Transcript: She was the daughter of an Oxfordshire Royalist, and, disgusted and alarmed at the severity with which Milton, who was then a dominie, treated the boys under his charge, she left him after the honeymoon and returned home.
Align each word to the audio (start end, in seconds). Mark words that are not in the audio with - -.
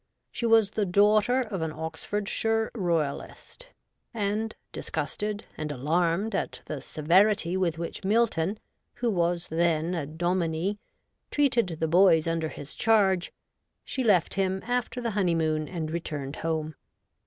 She 0.31 0.47
was 0.47 0.71
the 0.71 0.87
daughter 0.87 1.41
of 1.41 1.61
an 1.61 1.71
Oxfordshire 1.71 2.71
Royalist, 2.73 3.69
and, 4.15 4.55
disgusted 4.71 5.45
and 5.57 5.71
alarmed 5.71 6.33
at 6.33 6.61
the 6.65 6.81
severity 6.81 7.55
with 7.55 7.77
which 7.77 8.03
Milton, 8.03 8.57
who 8.95 9.11
was 9.11 9.49
then 9.49 9.93
a 9.93 10.07
dominie, 10.07 10.79
treated 11.29 11.77
the 11.79 11.87
boys 11.87 12.27
under 12.27 12.49
his 12.49 12.73
charge, 12.73 13.31
she 13.85 14.03
left 14.03 14.33
him 14.33 14.63
after 14.65 15.01
the 15.01 15.11
honeymoon 15.11 15.67
and 15.67 15.91
returned 15.91 16.37
home. 16.37 16.73